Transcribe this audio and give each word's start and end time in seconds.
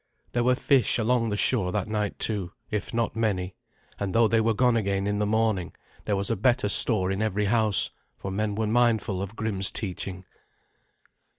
There 0.31 0.43
were 0.43 0.55
fish 0.55 0.97
along 0.97 1.29
the 1.29 1.37
shore 1.37 1.71
that 1.73 1.87
night, 1.87 2.17
too, 2.17 2.53
if 2.71 2.91
not 2.91 3.15
many; 3.15 3.53
and 3.99 4.15
though 4.15 4.27
they 4.27 4.41
were 4.41 4.55
gone 4.55 4.75
again 4.75 5.05
in 5.05 5.19
the 5.19 5.27
morning, 5.27 5.73
there 6.05 6.15
was 6.15 6.31
a 6.31 6.35
better 6.35 6.69
store 6.69 7.11
in 7.11 7.21
every 7.21 7.45
house, 7.45 7.91
for 8.17 8.31
men 8.31 8.55
were 8.55 8.65
mindful 8.65 9.21
of 9.21 9.35
Grim's 9.35 9.69
teaching. 9.69 10.25